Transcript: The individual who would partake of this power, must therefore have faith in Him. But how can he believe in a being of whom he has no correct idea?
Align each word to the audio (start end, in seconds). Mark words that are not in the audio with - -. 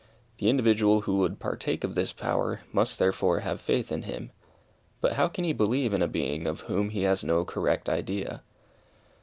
The 0.39 0.49
individual 0.49 1.01
who 1.01 1.17
would 1.19 1.37
partake 1.39 1.83
of 1.83 1.93
this 1.93 2.11
power, 2.11 2.61
must 2.73 2.97
therefore 2.97 3.41
have 3.41 3.61
faith 3.61 3.91
in 3.91 4.01
Him. 4.01 4.31
But 4.99 5.13
how 5.13 5.27
can 5.27 5.43
he 5.43 5.53
believe 5.53 5.93
in 5.93 6.01
a 6.01 6.07
being 6.07 6.47
of 6.47 6.61
whom 6.61 6.89
he 6.89 7.03
has 7.03 7.23
no 7.23 7.45
correct 7.45 7.87
idea? 7.87 8.41